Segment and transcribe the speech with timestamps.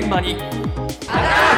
[0.00, 1.49] 現場に。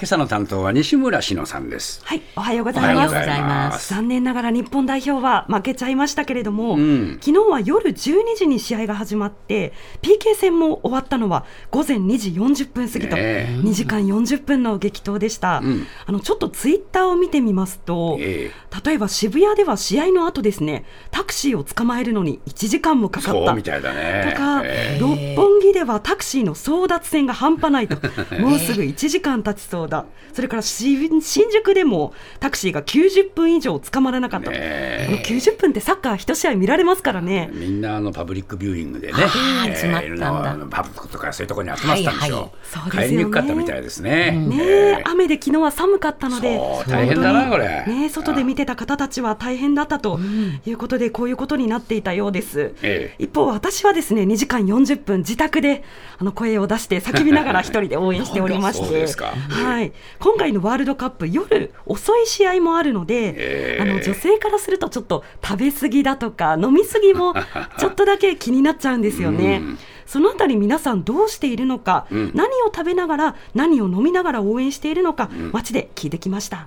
[0.00, 2.00] 今朝の担当は西村篠さんです。
[2.04, 3.08] はい、おはようございます。
[3.08, 9.72] ございます残念ながら日本代表は負けちゃいましたけれども、ん昨日は夜12時に試合が始まって、
[10.02, 15.58] PK 戦も終わったのは午前2時40分過ぎと、ねえ2時間40分の激闘でした。
[15.58, 18.52] んあのちょっとツイッターを見てみますと、え
[18.84, 23.64] 例えば渋谷では試合の後ですね、タクシーを捕まえるのに1時間もかかったみ。
[23.64, 24.30] たいだね。
[24.30, 27.96] とか、え六本木ではタクシーの争奪戦が半端ないと、
[28.38, 35.06] もうすぐ1時間経ちそうだ、それからし新宿でもタクシーが90分以上捕まらなかった、え。
[35.08, 37.50] この90分ってサッカー1試合見られますからね。
[37.52, 40.02] みんなあのパブリックビューイングでね、あー集まったんだ。
[40.02, 42.36] いろんなパブとかそういうところに集まってたんでしょ。
[42.36, 43.08] はいはい。
[43.08, 44.32] 帰りにくかったみたいですね。
[44.32, 44.56] ね。
[44.60, 47.84] ええ雨で昨日は寒かったので大変だなこれ。
[47.86, 50.18] ね、外で見てた方たちは大変だったと
[50.66, 52.74] いうことで、こういうことになっていたようです。
[52.82, 53.24] ええ。
[53.24, 55.84] 一方、私はですね2時間40分、自宅で
[56.18, 58.84] あの声を出して叫びながら一人で応援しておりまして。
[58.86, 59.34] そうですか、
[59.78, 67.32] はい、今回のワールドカップ、夜遅い試合もあるので、ええあの女性からするとちょっと食べ過ぎだとか飲み過ぎも
[67.78, 69.58] ちょっとだけ気になっちゃうんですよね。
[69.62, 69.78] うん。
[70.04, 72.32] そのあたり皆さんどうしているのか、ん。
[72.34, 76.66] 何を食べながら何を飲みながら応援しているのか、街で聞いてきました。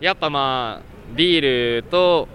[0.00, 2.28] やっぱまあビールと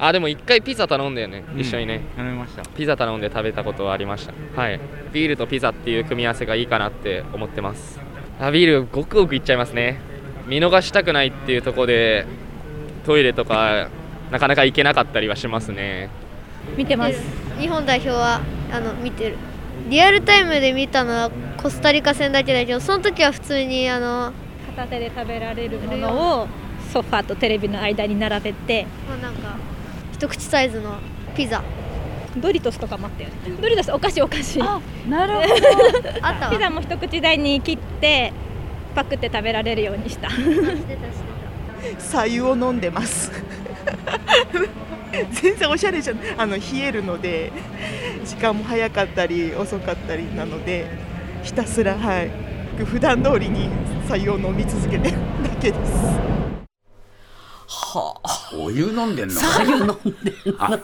[0.00, 2.00] あでも一回ピザ頼んだよね、一緒にね。
[2.16, 2.64] 頼みました。
[2.64, 4.32] ピザ頼んで食べたことはありました。
[4.60, 4.80] はい。
[5.12, 8.07] ビールとピザっていう組み合わせがいいかなって思ってます
[8.40, 10.00] あビールごくごくいっちゃいますね。
[10.46, 12.26] 見逃したくないっていうところで
[13.04, 13.88] トイレとか
[14.30, 16.08] なかなか行けなかったりはしますね。
[16.76, 17.20] 見てます。
[17.58, 18.40] 日本代表は
[18.72, 19.36] あの見てる。
[19.88, 24.32] リアルタイムで見たのはコスタリカ戦だけだけどその時は普通にあの、
[24.76, 26.48] 片手で食べられるものを
[26.92, 29.56] ソファーとテレビの間に並べてまあ、なんか
[30.12, 30.98] 一口サイズの
[31.34, 31.62] ピザ
[32.40, 33.34] ドリトスとかもあったよね。
[33.60, 34.58] ドリトスお菓子お菓子。
[35.08, 35.46] なるほど。
[36.22, 36.52] あったわ。
[36.52, 38.32] ピザも一口大に切って
[38.94, 40.30] パクって食べられるようにした。
[40.30, 40.96] してたして
[41.96, 42.00] た。
[42.00, 43.30] 白湯を飲んでます。
[45.32, 47.50] 全然おしゃれじゃないあの冷えるので
[48.24, 50.86] 時間も早かったり遅かったりなので
[51.42, 52.30] ひたすらはい。
[52.84, 53.68] 普段通りに
[54.06, 55.92] 白湯を飲み続けてるだけです。
[55.92, 56.57] はあ
[58.58, 59.34] お湯飲んでんの。
[59.34, 59.86] さ湯飲ん
[60.24, 60.32] で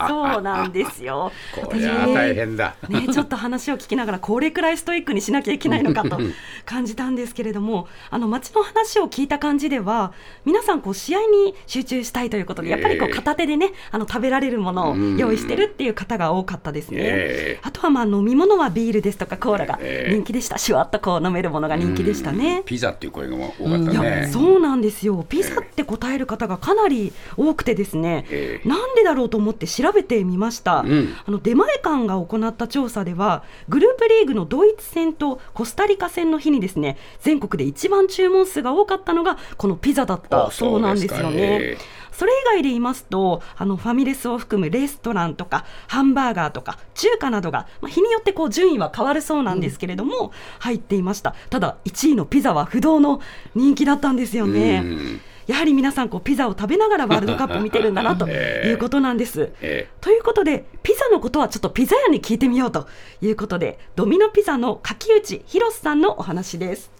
[0.08, 1.32] そうなんですよ。
[1.54, 2.76] こりゃ大変だ。
[2.88, 6.18] ね、ちょっと話を聞きながらこれくらいストイックにしなきゃいけないのかと
[6.64, 10.12] 感じたんですけれどもあの街の話を聞いた感じでは
[10.44, 16.98] 皆さんこう試合に集中したいということでやっぱりこうええ片手でねあの食べられるものをうん用意してるっていう方が多かったですね。
[17.00, 22.62] ええあとはまあ飲み物はビールですとかコーラがええ人気でした、シュワッとこう飲めるものが人気でしたね。
[22.64, 24.30] ピザっていう声が多かったいやね。
[24.32, 28.68] そうなんですよ、ピザって答える方がかなり多くてですね、ええ。
[28.68, 31.14] なんでだろうと思って調べてみました、うん。
[31.26, 41.36] あの出前館が行った調査では、グループリーグのドイツ戦とコスタリカ戦の日にですね全国で一番注文数が多かったのがこのピザだったあそうなんですよね。
[41.40, 42.04] ええ。
[42.14, 51.34] それ以外で言いますとあのファミレスを含むレストランとかハンバーガーとか中華などが、まあ、日によってこう順位は変わるそうなんですけれども、入っていました。
[51.50, 53.20] ただ1位のピザは不動の
[53.54, 54.82] 人気だったんですよね。
[54.84, 59.52] うんやはり皆さんこうピザを食べながらワールドカップ見てるんだなと ええいうことなんです。
[59.60, 62.86] えということでピザのことはちょっとピザ屋に聞いてみようと
[63.20, 66.92] いうことでドミノピザの柿内博さんのお話です。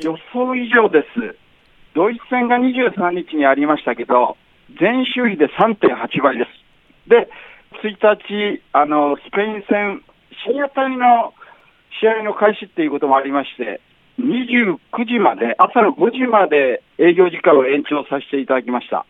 [0.00, 1.36] 予想以上です。
[1.94, 4.36] ドイツ戦が23日にありましたけど、
[4.80, 7.08] 前週比で3.8倍です。
[7.08, 7.28] で、
[7.82, 10.02] 1日、あの、スペイン戦、
[10.44, 11.32] 深夜帯の
[12.00, 13.80] 試合の開始っていうこともありまして、
[14.18, 19.06] 29時まで、朝の5時まで営業時間を延長させていただきました。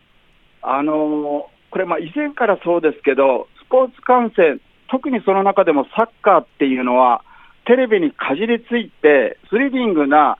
[0.61, 7.21] あのこれ、以前からそうですけど、スポーツ観戦、特にその中でもサッカーっていうのは、
[7.65, 10.37] テレビにかじりついて、スリリングな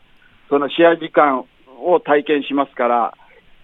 [0.49, 1.45] その試合時間
[1.79, 3.13] を体験しますから、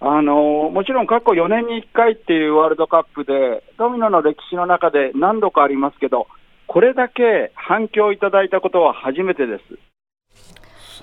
[0.00, 6.26] あのもちろん過去4年に1回っていうワールドカップで、ドミノの歴史の中で何度かありますけど、
[6.66, 9.91] これだけ反響いただいたことは初めてです。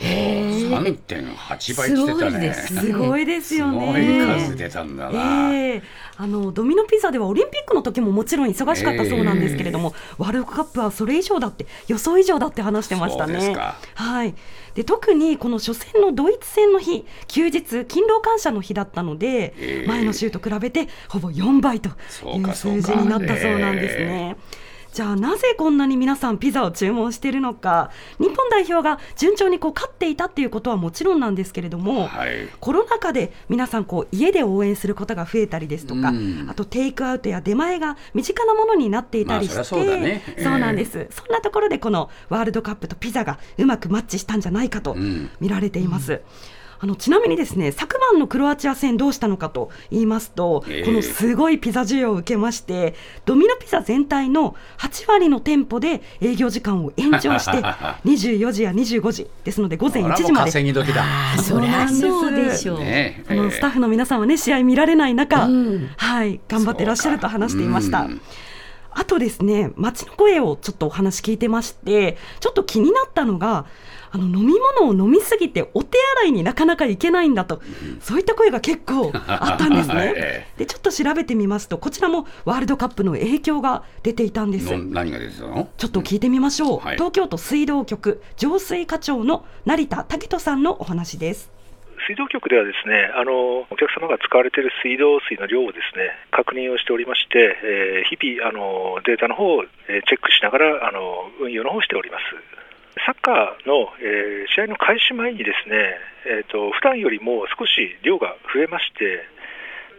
[0.02, 2.54] え3.8倍ってたね。
[2.54, 3.80] すごいですよね。
[3.80, 5.54] すごい数出たんだな。
[5.54, 5.84] ええ
[6.18, 13.56] あのドミノピザではオリンピックの時ももちろん忙しかったそうなんですけれども、ワールドカップはそれ以上だって予想以上だって話してましたね。
[13.96, 14.36] はい。
[14.76, 24.36] で特にこの初戦のドイツ戦の日、休日勤労感謝の日だったので、ええ前の週と比べてほぼ4倍という数字になったそうなんですね。
[24.94, 27.92] じゃあなぜこんなに皆さんピザを注文しているのか。
[28.20, 32.48] 日本代表が順調にこう勝っていたっていうことはもちろんなんですけれども、はい。
[32.60, 36.48] コロナ禍で皆さんこう家で応援することが増えたりですとか、うん。
[36.50, 40.24] あとテイクアウトや出前が身近なものになっていたりして、まあそそうだね。
[40.38, 41.08] なんです。
[41.12, 45.30] そんなところでこのワールドカップとピザがうまくマッチしたんじゃないかとうん。
[45.40, 46.22] 見られています。
[46.82, 50.86] あのちなみにですね昨晩のクロアチア戦どうしたのかと言いますと、ええ。
[50.86, 52.96] このすごいピザ需要を受けまして
[53.26, 57.58] ドミノピザ全体の8割の店舗で営業時間を延長して
[58.06, 60.52] 24時や25時ですので午前1時まで。
[62.02, 62.80] そうでしょう。
[62.80, 65.90] ねあのスタッフの皆さんはね試合見られない中、うん。
[65.98, 68.02] はい頑張ってらっしゃると話していました。
[68.02, 68.22] うん。
[68.92, 73.66] あとですね街の声をちょっとお話聞いてましてちょっと気になったのが
[74.12, 77.62] あの飲み物を飲みすぎてお手洗いになかなか行けないんだと、
[78.00, 80.48] そういった声が結構 あったんですね え。
[80.58, 84.72] でちょっと調べてみますとこちらもワールドカップの影響が出ていたんです。
[84.72, 85.70] の何が出てたの？
[85.78, 91.52] ちょっと聞いてみましょう、はい東京都水道局浄水課長の成田武人さんのお話です。
[92.08, 102.24] 水道局ではですねあのお客様が使われている水道水の量をですね確認をしておりまして、えー日々あのデータの方を、えーチェックしながらあの運用の方をしております。
[103.06, 105.96] サッカーの、えー試合の開始前にですね、
[106.26, 109.24] えー、と普段よりも少し量が増えまして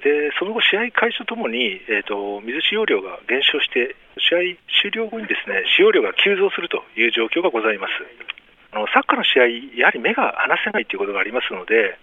[0.03, 7.93] でその後、試合開始とともに、えー、と水使用量が減少して試合終了後にですね使用量が急増するという状況がございます。
[8.73, 9.47] あのサッカーの試合、
[9.77, 11.99] やはり目が離せないということがありますので、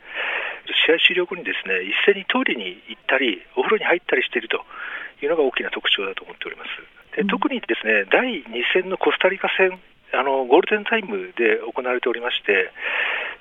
[0.85, 4.61] 試合終了後にですね一斉にトイレに行ったり、お風呂に入ったりしていると
[5.23, 6.69] いうのが大きな特徴だと思っております。
[7.15, 9.79] で特にですね第2戦のコスタリカ戦、
[10.13, 12.71] あのゴールデンタイムで行われておりまして、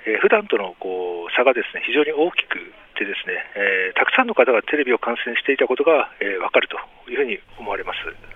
[0.07, 2.59] えー普段とのこう差がですね非常に大きく
[2.95, 6.79] てですね、えーたくさんの方がテレビを観戦していたことが、えーわかると
[7.11, 8.36] いうふうに思われます。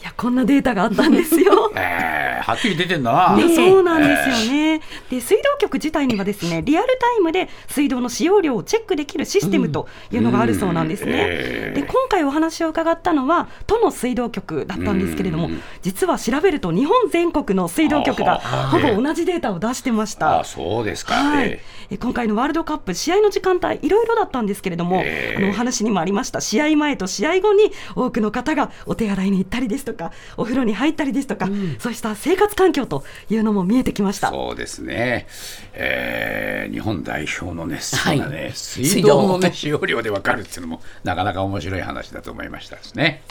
[0.00, 1.72] いやこんなデータがあったんですよ。
[1.74, 3.36] えー、はっきり出てんだな。
[3.36, 4.80] ね、そうなんですよね。
[5.10, 11.12] で水道局自体にはですねリアルタイムで水道の使用量をチェックできるシステムというのがあるそうなんですね。
[11.12, 20.40] うんえーで今回お話を伺ったのは都の水道局だったんですけれども、うん実は調べると日本全国の水道局があほぼ同じデータを出してました。
[20.40, 21.14] あ、そうですか。
[21.14, 31.48] はいえ、え今回のワールドカップ試合の時間帯いろいろだったんですけれども、えーあのお話にもありました試合前と試合後に多くの方がお手洗いに行ったりですとかお風呂に入ったりですとか、
[31.78, 34.30] そうした生活環境というのも見えてきました。
[34.30, 35.26] そうですね、
[35.72, 43.22] えー日本代表の熱戦がね、はい水道の、ね、使用量で分かるっていうのもなかなか面白い話だと思いましたですね。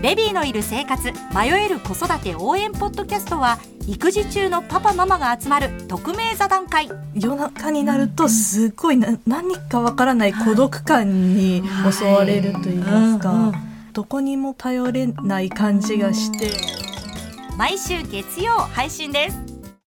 [0.00, 6.90] ベビーのいる生活迷える子育て応援ポッドキャストは育児中のパパママが集まる匿名座談会。
[7.14, 11.62] 夜中になるとすっごいな何かわからない孤独感に
[11.92, 13.52] 襲われると言いますか、
[13.92, 16.50] どこにも頼れない感じがして。
[17.58, 19.51] 毎週月曜配信です。